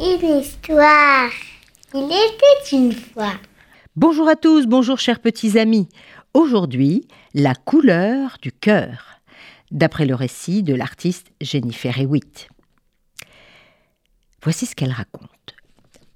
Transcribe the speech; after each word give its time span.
une 0.00 0.40
histoire. 0.40 1.30
Il 1.94 2.04
était 2.04 2.76
une 2.76 2.92
fois. 2.92 3.34
Bonjour 3.96 4.28
à 4.28 4.36
tous, 4.36 4.66
bonjour 4.66 4.98
chers 4.98 5.20
petits 5.20 5.58
amis. 5.58 5.88
Aujourd'hui, 6.32 7.06
la 7.34 7.54
couleur 7.54 8.38
du 8.42 8.50
cœur, 8.50 9.20
d'après 9.70 10.06
le 10.06 10.14
récit 10.14 10.62
de 10.62 10.74
l'artiste 10.74 11.28
Jennifer 11.40 11.98
Hewitt. 11.98 12.48
Voici 14.42 14.66
ce 14.66 14.74
qu'elle 14.74 14.92
raconte. 14.92 15.30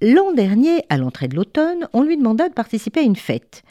L'an 0.00 0.32
dernier, 0.32 0.84
à 0.88 0.96
l'entrée 0.96 1.28
de 1.28 1.36
l'automne, 1.36 1.88
on 1.92 2.02
lui 2.02 2.16
demanda 2.16 2.48
de 2.48 2.54
participer 2.54 3.00
à 3.00 3.04
une 3.04 3.16
fête. 3.16 3.62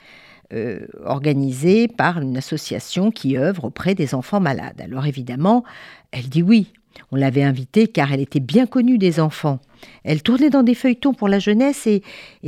Euh, 0.54 0.88
organisée 1.04 1.90
par 1.90 2.22
une 2.22 2.38
association 2.38 3.12
qui 3.12 3.38
œuvre 3.38 3.66
auprès 3.66 3.96
des 3.96 4.16
enfants 4.16 4.40
malades. 4.40 4.80
Alors 4.80 5.06
évidemment, 5.06 5.66
elle 6.12 6.30
dit 6.30 6.42
oui. 6.42 6.72
On 7.12 7.16
l'avait 7.16 7.44
invitée 7.44 7.88
car 7.88 8.12
elle 8.12 8.22
était 8.22 8.40
bien 8.40 8.66
connue 8.66 8.98
des 8.98 9.20
enfants. 9.20 9.60
Elle 10.04 10.24
tournait 10.24 10.50
dans 10.50 10.64
des 10.64 10.76
feuilletons 10.76 11.14
pour 11.14 11.28
la 11.28 11.40
jeunesse 11.40 11.88
et, 11.88 12.02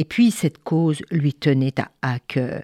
puis 0.08 0.32
cette 0.32 0.64
cause 0.64 1.02
lui 1.12 1.34
tenait 1.34 1.80
à, 1.80 1.90
à 2.02 2.20
cœur. 2.20 2.64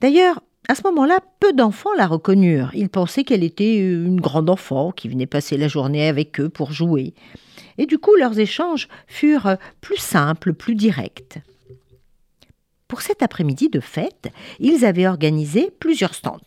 D'ailleurs, 0.00 0.42
à 0.68 0.74
ce 0.74 0.82
moment-là, 0.84 1.20
peu 1.40 1.52
d'enfants 1.52 1.94
la 1.96 2.06
reconnurent. 2.06 2.70
Ils 2.74 2.88
pensaient 2.88 3.24
qu'elle 3.24 3.44
était 3.44 3.76
une 3.78 4.20
grande 4.20 4.50
enfant 4.50 4.90
qui 4.90 5.08
venait 5.08 5.26
passer 5.26 5.56
la 5.56 5.68
journée 5.68 6.08
avec 6.08 6.40
eux 6.40 6.48
pour 6.48 6.72
jouer. 6.72 7.14
Et 7.78 7.86
du 7.86 7.98
coup, 7.98 8.14
leurs 8.16 8.38
échanges 8.38 8.88
furent 9.06 9.56
plus 9.80 9.98
simples, 9.98 10.54
plus 10.54 10.74
directs. 10.74 11.38
Pour 12.88 13.02
cet 13.02 13.22
après-midi 13.22 13.68
de 13.68 13.80
fête, 13.80 14.28
ils 14.58 14.84
avaient 14.84 15.06
organisé 15.06 15.70
plusieurs 15.78 16.14
stands. 16.14 16.38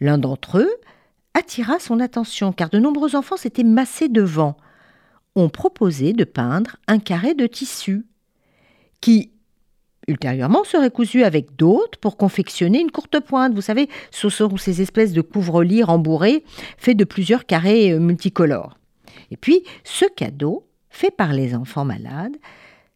L'un 0.00 0.18
d'entre 0.18 0.58
eux 0.58 0.70
attira 1.38 1.78
son 1.78 2.00
attention 2.00 2.52
car 2.52 2.68
de 2.68 2.78
nombreux 2.78 3.14
enfants 3.14 3.36
s'étaient 3.36 3.62
massés 3.62 4.08
devant. 4.08 4.56
On 5.36 5.48
proposait 5.48 6.12
de 6.12 6.24
peindre 6.24 6.76
un 6.88 6.98
carré 6.98 7.34
de 7.34 7.46
tissu 7.46 8.06
qui, 9.00 9.30
ultérieurement, 10.08 10.64
serait 10.64 10.90
cousu 10.90 11.22
avec 11.22 11.54
d'autres 11.54 11.98
pour 12.00 12.16
confectionner 12.16 12.80
une 12.80 12.90
courte 12.90 13.20
pointe. 13.20 13.54
Vous 13.54 13.60
savez, 13.60 13.88
ce 14.10 14.28
sont 14.28 14.56
ces 14.56 14.82
espèces 14.82 15.12
de 15.12 15.20
couvre-lits 15.20 15.84
rembourrés 15.84 16.44
faits 16.76 16.96
de 16.96 17.04
plusieurs 17.04 17.46
carrés 17.46 17.92
euh, 17.92 18.00
multicolores. 18.00 18.76
Et 19.30 19.36
puis, 19.36 19.62
ce 19.84 20.06
cadeau, 20.06 20.66
fait 20.90 21.12
par 21.12 21.32
les 21.32 21.54
enfants 21.54 21.84
malades, 21.84 22.36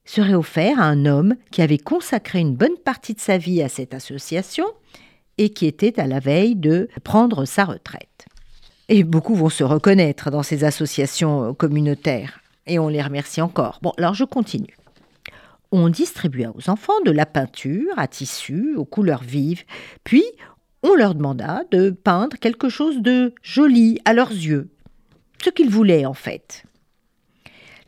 serait 0.04 0.34
offert 0.34 0.80
à 0.80 0.84
un 0.84 1.06
homme 1.06 1.36
qui 1.52 1.62
avait 1.62 1.78
consacré 1.78 2.40
une 2.40 2.56
bonne 2.56 2.76
partie 2.84 3.14
de 3.14 3.20
sa 3.20 3.38
vie 3.38 3.62
à 3.62 3.68
cette 3.68 3.94
association 3.94 4.66
et 5.38 5.50
qui 5.50 5.66
était 5.66 6.00
à 6.00 6.08
la 6.08 6.18
veille 6.18 6.56
de 6.56 6.88
prendre 7.04 7.44
sa 7.44 7.64
retraite. 7.64 8.11
Et 8.94 9.04
beaucoup 9.04 9.34
vont 9.34 9.48
se 9.48 9.64
reconnaître 9.64 10.30
dans 10.30 10.42
ces 10.42 10.64
associations 10.64 11.54
communautaires, 11.54 12.40
et 12.66 12.78
on 12.78 12.88
les 12.88 13.00
remercie 13.00 13.40
encore. 13.40 13.78
Bon, 13.80 13.94
alors 13.96 14.12
je 14.12 14.24
continue. 14.24 14.76
On 15.70 15.88
distribua 15.88 16.52
aux 16.54 16.68
enfants 16.68 17.00
de 17.06 17.10
la 17.10 17.24
peinture 17.24 17.94
à 17.96 18.06
tissu 18.06 18.74
aux 18.76 18.84
couleurs 18.84 19.22
vives, 19.22 19.64
puis 20.04 20.24
on 20.82 20.94
leur 20.94 21.14
demanda 21.14 21.62
de 21.70 21.88
peindre 21.88 22.36
quelque 22.36 22.68
chose 22.68 22.98
de 22.98 23.34
joli 23.42 23.98
à 24.04 24.12
leurs 24.12 24.30
yeux, 24.30 24.68
ce 25.42 25.48
qu'ils 25.48 25.70
voulaient 25.70 26.04
en 26.04 26.12
fait. 26.12 26.64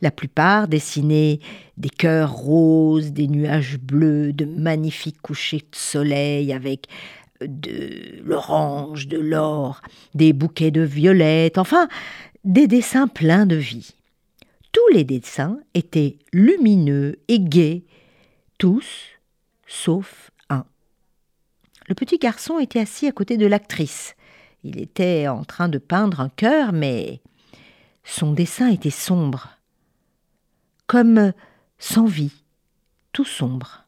La 0.01 0.09
plupart 0.09 0.67
dessinaient 0.67 1.39
des 1.77 1.89
cœurs 1.89 2.33
roses, 2.33 3.11
des 3.11 3.27
nuages 3.27 3.77
bleus, 3.77 4.33
de 4.33 4.45
magnifiques 4.45 5.21
couchers 5.21 5.59
de 5.71 5.75
soleil 5.75 6.51
avec 6.51 6.87
de 7.41 8.21
l'orange, 8.23 9.07
de 9.07 9.17
l'or, 9.17 9.81
des 10.13 10.33
bouquets 10.33 10.71
de 10.71 10.81
violettes, 10.81 11.57
enfin 11.57 11.87
des 12.43 12.67
dessins 12.67 13.07
pleins 13.07 13.45
de 13.45 13.55
vie. 13.55 13.95
Tous 14.71 14.93
les 14.93 15.03
dessins 15.03 15.57
étaient 15.73 16.17
lumineux 16.33 17.17
et 17.27 17.39
gais, 17.39 17.83
tous 18.57 18.85
sauf 19.67 20.31
un. 20.49 20.65
Le 21.87 21.95
petit 21.95 22.17
garçon 22.17 22.59
était 22.59 22.79
assis 22.79 23.07
à 23.07 23.11
côté 23.11 23.37
de 23.37 23.47
l'actrice. 23.47 24.15
Il 24.63 24.81
était 24.81 25.27
en 25.27 25.43
train 25.43 25.69
de 25.69 25.77
peindre 25.77 26.19
un 26.19 26.29
cœur, 26.29 26.71
mais 26.71 27.21
son 28.03 28.33
dessin 28.33 28.69
était 28.69 28.89
sombre 28.89 29.49
comme 30.87 31.33
sans 31.79 32.05
vie, 32.05 32.43
tout 33.11 33.25
sombre. 33.25 33.84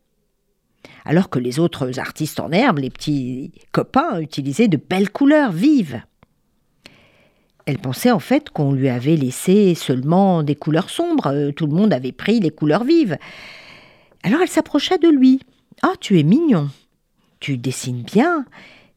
Alors 1.08 1.30
que 1.30 1.40
les 1.40 1.58
autres 1.58 2.00
artistes 2.00 2.42
en 2.42 2.52
herbe, 2.52 2.80
les 2.80 2.90
petits 2.90 3.54
copains, 3.72 4.20
utilisaient 4.20 4.68
de 4.68 4.76
belles 4.76 5.10
couleurs 5.10 5.54
vives. 5.54 6.02
Elle 7.66 7.80
pensait 7.80 8.12
en 8.12 8.20
fait 8.20 8.50
qu'on 8.50 8.74
lui 8.74 8.90
avait 8.90 9.16
laissé 9.16 9.74
seulement 9.74 10.44
des 10.44 10.56
couleurs 10.56 10.90
sombres, 10.90 11.28
euh, 11.28 11.54
tout 11.54 11.66
le 11.66 11.74
monde 11.74 11.94
avait 11.94 12.12
pris 12.12 12.42
les 12.42 12.50
couleurs 12.50 12.84
vives. 12.84 13.18
Alors 14.24 14.42
elle 14.42 14.50
s'approcha 14.50 14.98
de 14.98 15.08
lui. 15.08 15.40
Ah, 15.82 15.94
tu 16.02 16.20
es 16.20 16.24
mignon. 16.24 16.70
Tu 17.40 17.58
dessines 17.58 18.04
bien. 18.04 18.44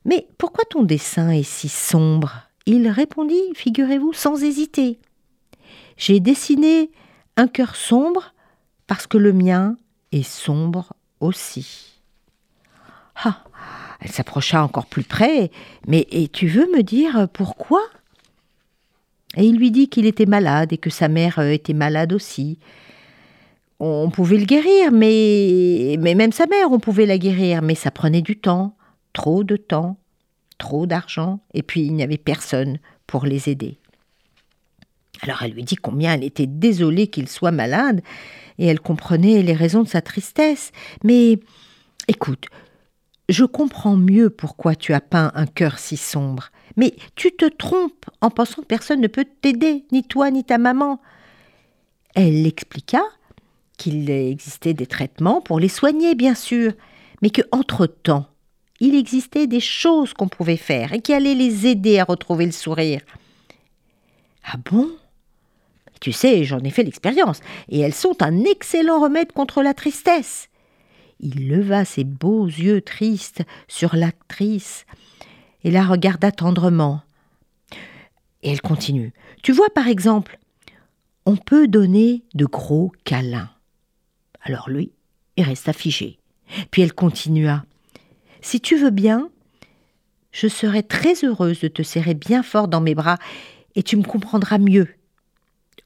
Mais 0.04 0.26
pourquoi 0.36 0.64
ton 0.68 0.82
dessin 0.82 1.30
est 1.30 1.44
si 1.44 1.68
sombre? 1.68 2.42
Il 2.66 2.88
répondit, 2.88 3.54
figurez-vous, 3.54 4.14
sans 4.14 4.42
hésiter. 4.42 4.98
J'ai 5.96 6.18
dessiné 6.18 6.90
un 7.36 7.46
cœur 7.46 7.76
sombre 7.76 8.34
parce 8.88 9.06
que 9.06 9.18
le 9.18 9.32
mien 9.32 9.76
est 10.10 10.28
sombre 10.28 10.94
aussi. 11.20 11.99
Ah, 13.24 13.44
elle 14.00 14.10
s'approcha 14.10 14.62
encore 14.62 14.86
plus 14.86 15.04
près. 15.04 15.50
Mais 15.86 16.06
tu 16.32 16.46
veux 16.46 16.66
me 16.72 16.82
dire 16.82 17.28
pourquoi? 17.32 17.82
Et 19.36 19.44
il 19.44 19.56
lui 19.56 19.70
dit 19.70 19.88
qu'il 19.88 20.06
était 20.06 20.26
malade 20.26 20.72
et 20.72 20.78
que 20.78 20.90
sa 20.90 21.08
mère 21.08 21.38
euh, 21.38 21.50
était 21.50 21.74
malade 21.74 22.12
aussi. 22.12 22.58
On 23.78 24.10
pouvait 24.10 24.36
le 24.36 24.44
guérir, 24.44 24.92
mais, 24.92 25.96
mais 26.00 26.14
même 26.14 26.32
sa 26.32 26.46
mère, 26.46 26.70
on 26.70 26.80
pouvait 26.80 27.06
la 27.06 27.16
guérir, 27.16 27.62
mais 27.62 27.74
ça 27.74 27.90
prenait 27.90 28.20
du 28.20 28.36
temps, 28.36 28.76
trop 29.14 29.42
de 29.42 29.56
temps, 29.56 29.96
trop 30.58 30.84
d'argent, 30.84 31.40
et 31.54 31.62
puis 31.62 31.80
il 31.80 31.94
n'y 31.94 32.02
avait 32.02 32.18
personne 32.18 32.78
pour 33.06 33.24
les 33.24 33.48
aider. 33.48 33.78
Alors 35.22 35.42
elle 35.42 35.52
lui 35.52 35.62
dit 35.62 35.76
combien 35.76 36.12
elle 36.12 36.24
était 36.24 36.46
désolée 36.46 37.06
qu'il 37.06 37.26
soit 37.26 37.52
malade, 37.52 38.02
et 38.58 38.66
elle 38.66 38.80
comprenait 38.80 39.42
les 39.42 39.54
raisons 39.54 39.82
de 39.82 39.88
sa 39.88 40.02
tristesse. 40.02 40.72
Mais 41.02 41.38
écoute, 42.06 42.48
je 43.30 43.44
comprends 43.44 43.96
mieux 43.96 44.28
pourquoi 44.28 44.74
tu 44.74 44.92
as 44.92 45.00
peint 45.00 45.30
un 45.34 45.46
cœur 45.46 45.78
si 45.78 45.96
sombre. 45.96 46.50
Mais 46.76 46.94
tu 47.14 47.32
te 47.32 47.46
trompes 47.46 48.06
en 48.20 48.30
pensant 48.30 48.62
que 48.62 48.66
personne 48.66 49.00
ne 49.00 49.06
peut 49.06 49.26
t'aider, 49.40 49.84
ni 49.92 50.02
toi 50.02 50.30
ni 50.30 50.44
ta 50.44 50.58
maman. 50.58 51.00
Elle 52.14 52.42
l'expliqua 52.42 53.02
qu'il 53.76 54.10
existait 54.10 54.74
des 54.74 54.86
traitements 54.86 55.40
pour 55.40 55.60
les 55.60 55.68
soigner, 55.68 56.14
bien 56.14 56.34
sûr, 56.34 56.72
mais 57.22 57.30
que 57.30 57.42
entre-temps, 57.52 58.26
il 58.80 58.94
existait 58.94 59.46
des 59.46 59.60
choses 59.60 60.12
qu'on 60.12 60.28
pouvait 60.28 60.56
faire 60.56 60.92
et 60.92 61.00
qui 61.00 61.12
allaient 61.12 61.34
les 61.34 61.66
aider 61.66 61.98
à 61.98 62.04
retrouver 62.04 62.46
le 62.46 62.52
sourire. 62.52 63.00
Ah 64.44 64.56
bon? 64.70 64.88
Tu 66.00 66.12
sais, 66.12 66.44
j'en 66.44 66.60
ai 66.60 66.70
fait 66.70 66.82
l'expérience, 66.82 67.40
et 67.68 67.80
elles 67.80 67.94
sont 67.94 68.22
un 68.22 68.44
excellent 68.44 69.00
remède 69.00 69.32
contre 69.32 69.62
la 69.62 69.74
tristesse. 69.74 70.49
Il 71.20 71.48
leva 71.48 71.84
ses 71.84 72.04
beaux 72.04 72.46
yeux 72.46 72.80
tristes 72.80 73.42
sur 73.68 73.94
l'actrice 73.94 74.86
et 75.62 75.70
la 75.70 75.84
regarda 75.84 76.32
tendrement. 76.32 77.02
Et 78.42 78.50
elle 78.50 78.62
continue. 78.62 79.12
Tu 79.42 79.52
vois, 79.52 79.68
par 79.70 79.86
exemple, 79.86 80.38
on 81.26 81.36
peut 81.36 81.68
donner 81.68 82.24
de 82.34 82.46
gros 82.46 82.92
câlins. 83.04 83.50
Alors 84.42 84.70
lui, 84.70 84.92
il 85.36 85.44
resta 85.44 85.72
figé. 85.72 86.18
Puis 86.70 86.82
elle 86.82 86.94
continua. 86.94 87.64
Si 88.40 88.60
tu 88.60 88.76
veux 88.76 88.90
bien, 88.90 89.28
je 90.32 90.48
serai 90.48 90.82
très 90.82 91.24
heureuse 91.24 91.60
de 91.60 91.68
te 91.68 91.82
serrer 91.82 92.14
bien 92.14 92.42
fort 92.42 92.68
dans 92.68 92.80
mes 92.80 92.94
bras 92.94 93.18
et 93.74 93.82
tu 93.82 93.96
me 93.96 94.04
comprendras 94.04 94.58
mieux. 94.58 94.88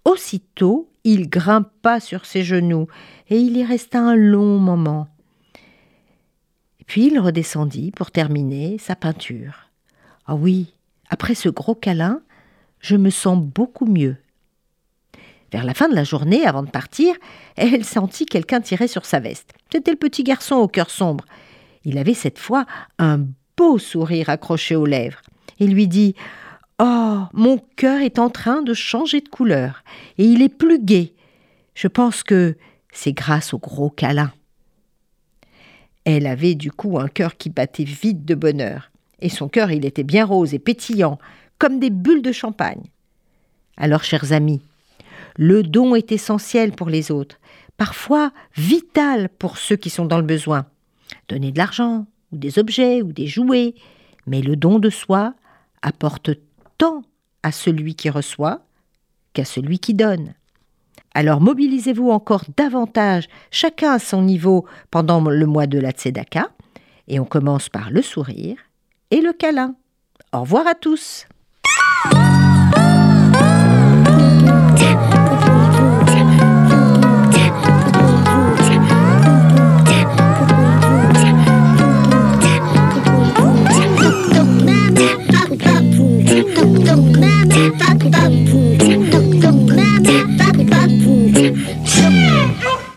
Aussitôt, 0.04 0.88
il 1.02 1.28
grimpa 1.28 2.00
sur 2.00 2.24
ses 2.24 2.42
genoux, 2.42 2.88
et 3.28 3.38
il 3.38 3.56
y 3.56 3.64
resta 3.64 4.00
un 4.00 4.16
long 4.16 4.58
moment. 4.58 5.08
Puis 6.86 7.06
il 7.06 7.18
redescendit 7.18 7.90
pour 7.90 8.10
terminer 8.10 8.78
sa 8.78 8.96
peinture. 8.96 9.70
Ah 10.26 10.34
oui, 10.34 10.72
après 11.08 11.34
ce 11.34 11.48
gros 11.48 11.74
câlin, 11.74 12.20
je 12.80 12.96
me 12.96 13.10
sens 13.10 13.38
beaucoup 13.38 13.86
mieux. 13.86 14.16
Vers 15.52 15.64
la 15.64 15.74
fin 15.74 15.88
de 15.88 15.94
la 15.94 16.04
journée, 16.04 16.44
avant 16.44 16.62
de 16.62 16.70
partir, 16.70 17.14
elle 17.56 17.84
sentit 17.84 18.26
quelqu'un 18.26 18.60
tirer 18.60 18.88
sur 18.88 19.04
sa 19.04 19.20
veste. 19.20 19.52
C'était 19.72 19.92
le 19.92 19.96
petit 19.96 20.24
garçon 20.24 20.56
au 20.56 20.68
cœur 20.68 20.90
sombre. 20.90 21.24
Il 21.84 21.98
avait 21.98 22.14
cette 22.14 22.38
fois 22.38 22.66
un 22.98 23.20
beau 23.56 23.78
sourire 23.78 24.30
accroché 24.30 24.74
aux 24.74 24.86
lèvres. 24.86 25.20
Il 25.60 25.72
lui 25.72 25.86
dit 25.86 26.14
Oh, 26.80 27.20
mon 27.32 27.58
cœur 27.76 28.00
est 28.00 28.18
en 28.18 28.30
train 28.30 28.62
de 28.62 28.74
changer 28.74 29.20
de 29.20 29.28
couleur, 29.28 29.84
et 30.18 30.24
il 30.24 30.42
est 30.42 30.48
plus 30.48 30.80
gai. 30.82 31.14
Je 31.74 31.86
pense 31.86 32.22
que 32.22 32.56
c'est 32.92 33.12
grâce 33.12 33.54
au 33.54 33.58
gros 33.58 33.90
câlin. 33.90 34.32
Elle 36.04 36.26
avait 36.26 36.54
du 36.54 36.70
coup 36.70 36.98
un 36.98 37.08
cœur 37.08 37.36
qui 37.36 37.50
battait 37.50 37.84
vite 37.84 38.24
de 38.24 38.34
bonheur. 38.34 38.90
Et 39.20 39.28
son 39.28 39.48
cœur, 39.48 39.70
il 39.70 39.86
était 39.86 40.02
bien 40.02 40.24
rose 40.24 40.52
et 40.54 40.58
pétillant, 40.58 41.18
comme 41.58 41.78
des 41.78 41.90
bulles 41.90 42.22
de 42.22 42.32
champagne. 42.32 42.82
Alors, 43.76 44.04
chers 44.04 44.32
amis, 44.32 44.60
le 45.36 45.62
don 45.62 45.94
est 45.94 46.12
essentiel 46.12 46.72
pour 46.72 46.88
les 46.88 47.10
autres, 47.10 47.40
parfois 47.76 48.32
vital 48.56 49.28
pour 49.28 49.58
ceux 49.58 49.76
qui 49.76 49.90
sont 49.90 50.06
dans 50.06 50.18
le 50.18 50.24
besoin. 50.24 50.66
Donner 51.28 51.52
de 51.52 51.58
l'argent, 51.58 52.06
ou 52.32 52.36
des 52.36 52.58
objets, 52.58 53.02
ou 53.02 53.12
des 53.12 53.26
jouets, 53.26 53.74
mais 54.26 54.42
le 54.42 54.56
don 54.56 54.78
de 54.78 54.90
soi 54.90 55.34
apporte 55.82 56.30
tant 56.78 57.02
à 57.42 57.52
celui 57.52 57.94
qui 57.94 58.10
reçoit 58.10 58.64
qu'à 59.32 59.44
celui 59.44 59.78
qui 59.78 59.94
donne. 59.94 60.34
Alors 61.14 61.40
mobilisez-vous 61.40 62.10
encore 62.10 62.44
davantage, 62.56 63.28
chacun 63.50 63.92
à 63.92 63.98
son 63.98 64.22
niveau, 64.22 64.66
pendant 64.90 65.20
le 65.20 65.46
mois 65.46 65.66
de 65.66 65.78
la 65.78 65.92
Tzedaka, 65.92 66.48
et 67.06 67.20
on 67.20 67.24
commence 67.24 67.68
par 67.68 67.90
le 67.90 68.02
sourire 68.02 68.56
et 69.10 69.20
le 69.20 69.32
câlin. 69.32 69.76
Au 70.32 70.40
revoir 70.40 70.66
à 70.66 70.74
tous. 70.74 71.26